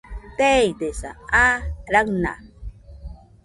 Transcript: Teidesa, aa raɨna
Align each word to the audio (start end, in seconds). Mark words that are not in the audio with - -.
Teidesa, 0.37 1.09
aa 1.43 1.55
raɨna 1.91 2.31